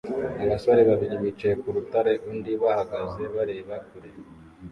[0.43, 4.11] Abasore babiri bicaye ku rutare undi bahagaze bareba kure